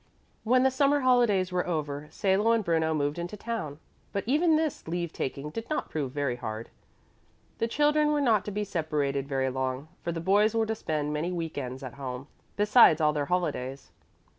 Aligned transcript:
When 0.43 0.63
the 0.63 0.71
summer 0.71 1.01
holidays 1.01 1.51
were 1.51 1.67
over, 1.67 2.07
Salo 2.09 2.53
and 2.53 2.63
Bruno 2.65 2.91
moved 2.95 3.19
into 3.19 3.37
town, 3.37 3.77
but 4.11 4.23
even 4.25 4.55
this 4.55 4.87
leave 4.87 5.13
taking 5.13 5.51
did 5.51 5.69
not 5.69 5.91
prove 5.91 6.11
very 6.11 6.37
hard. 6.37 6.71
The 7.59 7.67
children 7.67 8.11
were 8.11 8.19
not 8.19 8.43
to 8.45 8.51
be 8.51 8.63
separated 8.63 9.27
very 9.27 9.51
long, 9.51 9.89
for 10.01 10.11
the 10.11 10.19
boys 10.19 10.55
were 10.55 10.65
to 10.65 10.73
spend 10.73 11.13
many 11.13 11.31
week 11.31 11.55
ends 11.55 11.83
at 11.83 11.93
home, 12.01 12.25
besides 12.57 12.99
all 12.99 13.13
their 13.13 13.27
holidays. 13.27 13.91